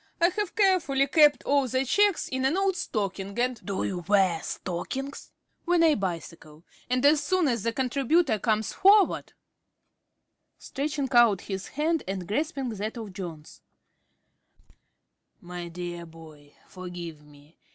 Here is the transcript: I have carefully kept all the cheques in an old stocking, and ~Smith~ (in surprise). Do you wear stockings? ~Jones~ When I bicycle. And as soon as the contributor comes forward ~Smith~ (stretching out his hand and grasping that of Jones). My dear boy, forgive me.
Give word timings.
I 0.19 0.29
have 0.29 0.55
carefully 0.55 1.05
kept 1.05 1.43
all 1.43 1.67
the 1.67 1.85
cheques 1.85 2.27
in 2.27 2.43
an 2.43 2.57
old 2.57 2.75
stocking, 2.75 3.37
and 3.37 3.55
~Smith~ 3.59 3.59
(in 3.59 3.59
surprise). 3.63 3.67
Do 3.67 3.83
you 3.85 4.05
wear 4.07 4.41
stockings? 4.41 5.15
~Jones~ 5.25 5.31
When 5.65 5.83
I 5.83 5.93
bicycle. 5.93 6.63
And 6.89 7.05
as 7.05 7.21
soon 7.23 7.47
as 7.47 7.61
the 7.61 7.71
contributor 7.71 8.39
comes 8.39 8.73
forward 8.73 9.33
~Smith~ 10.57 10.89
(stretching 10.89 11.09
out 11.11 11.41
his 11.41 11.67
hand 11.67 12.01
and 12.07 12.27
grasping 12.27 12.69
that 12.69 12.97
of 12.97 13.13
Jones). 13.13 13.61
My 15.39 15.67
dear 15.67 16.07
boy, 16.07 16.55
forgive 16.67 17.21
me. 17.23 17.59